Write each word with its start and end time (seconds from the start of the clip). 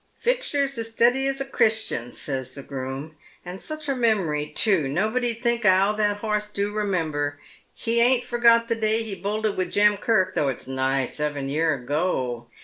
"Fixture's 0.19 0.79
as 0.79 0.89
steady 0.89 1.27
as 1.27 1.39
a 1.39 1.45
Christian," 1.45 2.11
says 2.11 2.55
the 2.55 2.63
groom," 2.63 3.15
and 3.45 3.59
Buch 3.59 3.87
a 3.87 3.95
memory 3.95 4.47
too, 4.47 4.87
nobody 4.87 5.31
'd 5.31 5.43
think 5.43 5.61
how 5.61 5.91
that 5.93 6.23
'oss 6.23 6.47
do 6.47 6.71
remember. 6.73 7.39
He 7.75 8.01
ain't 8.01 8.23
forgot 8.25 8.67
the 8.67 8.73
day 8.73 9.03
he 9.03 9.13
bolted 9.13 9.55
with 9.57 9.71
Jem 9.71 9.97
Kirk, 9.97 10.33
tho' 10.33 10.47
it's 10.47 10.65
nigh 10.65 11.05
seven 11.05 11.49
year 11.49 11.75
ago. 11.75 12.47